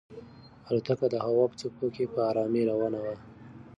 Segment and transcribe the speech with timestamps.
[0.69, 3.15] الوتکه د هوا په څپو کې په ارامۍ روانه وه.